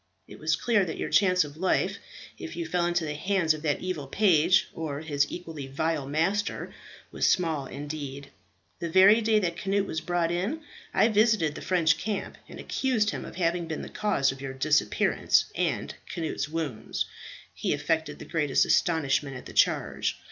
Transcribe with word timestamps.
It 0.27 0.39
was 0.39 0.55
clear 0.55 0.83
that 0.83 0.97
your 0.97 1.09
chance 1.11 1.43
of 1.43 1.57
life, 1.57 1.99
if 2.39 2.55
you 2.55 2.65
fell 2.65 2.87
into 2.87 3.05
the 3.05 3.13
hands 3.13 3.53
of 3.53 3.61
that 3.61 3.81
evil 3.81 4.07
page, 4.07 4.67
or 4.73 5.01
his 5.01 5.31
equally 5.31 5.67
vile 5.67 6.07
master, 6.07 6.73
was 7.11 7.27
small 7.27 7.67
indeed. 7.67 8.31
The 8.79 8.89
very 8.89 9.21
day 9.21 9.37
that 9.37 9.57
Cnut 9.59 9.85
was 9.85 10.01
brought 10.01 10.31
in, 10.31 10.61
I 10.91 11.07
visited 11.07 11.53
the 11.53 11.61
French 11.61 11.99
camp, 11.99 12.39
and 12.49 12.59
accused 12.59 13.11
him 13.11 13.23
of 13.25 13.35
having 13.35 13.67
been 13.67 13.83
the 13.83 13.89
cause 13.89 14.31
of 14.31 14.41
your 14.41 14.53
disappearance 14.53 15.45
and 15.53 15.93
Cnut's 16.11 16.49
wounds. 16.49 17.05
He 17.53 17.71
affected 17.71 18.17
the 18.17 18.25
greatest 18.25 18.65
astonishment 18.65 19.37
at 19.37 19.45
the 19.45 19.53
charge. 19.53 20.17